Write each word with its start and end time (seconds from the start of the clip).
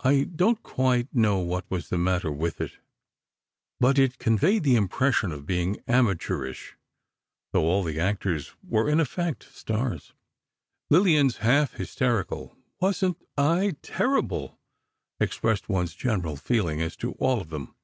I 0.00 0.24
don't 0.24 0.60
quite 0.64 1.14
know 1.14 1.38
what 1.38 1.70
was 1.70 1.88
the 1.88 1.96
matter 1.96 2.32
with 2.32 2.60
it, 2.60 2.72
but 3.78 4.00
it 4.00 4.18
conveyed 4.18 4.64
the 4.64 4.74
impression 4.74 5.30
of 5.30 5.46
being 5.46 5.76
amateurish, 5.86 6.76
though 7.52 7.62
all 7.66 7.84
the 7.84 8.00
actors 8.00 8.52
were, 8.64 8.90
in 8.90 8.98
effect, 8.98 9.48
stars. 9.54 10.12
Lillian's 10.90 11.36
half 11.36 11.74
hysterical 11.74 12.56
"Wasn't 12.80 13.22
I 13.38 13.76
terrible?" 13.80 14.58
expressed 15.20 15.68
one's 15.68 15.94
general 15.94 16.34
feeling 16.34 16.82
as 16.82 16.96
to 16.96 17.12
all 17.20 17.40
of 17.40 17.50
them. 17.50 17.76